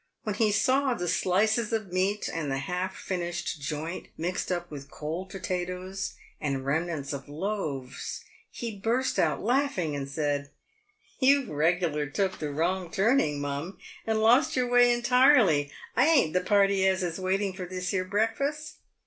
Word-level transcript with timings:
When 0.23 0.33
he 0.33 0.51
saw 0.51 0.95
the 0.95 1.07
slices 1.07 1.71
of 1.71 1.93
meat 1.93 2.27
and 2.27 2.49
the 2.51 2.57
half 2.57 2.97
finished 2.97 3.61
joint 3.61 4.07
mixed 4.17 4.51
up 4.51 4.71
with 4.71 4.89
cold 4.89 5.29
potatoes 5.29 6.15
and 6.39 6.65
remnants 6.65 7.13
of 7.13 7.29
loaves, 7.29 8.23
he 8.49 8.75
burst 8.79 9.19
out 9.19 9.43
laughing, 9.43 9.95
and 9.95 10.09
said," 10.09 10.49
You've 11.19 11.49
regular 11.49 12.07
took 12.07 12.39
the 12.39 12.49
wrong 12.49 12.89
turning, 12.89 13.39
mum, 13.39 13.77
and 14.07 14.19
lost 14.19 14.55
your 14.55 14.67
way 14.67 14.91
entirely; 14.91 15.71
I 15.95 16.07
ain't 16.07 16.33
the 16.33 16.41
party 16.41 16.87
as 16.87 17.03
is 17.03 17.19
waiting 17.19 17.53
for 17.53 17.67
this 17.67 17.89
here 17.89 18.03
breakfast." 18.05 18.77